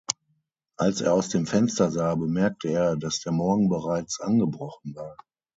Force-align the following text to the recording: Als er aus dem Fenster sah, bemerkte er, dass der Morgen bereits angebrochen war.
Als 0.77 1.01
er 1.01 1.13
aus 1.13 1.29
dem 1.29 1.45
Fenster 1.45 1.91
sah, 1.91 2.15
bemerkte 2.15 2.69
er, 2.69 2.95
dass 2.97 3.19
der 3.19 3.33
Morgen 3.33 3.69
bereits 3.69 4.19
angebrochen 4.19 4.95
war. 4.95 5.15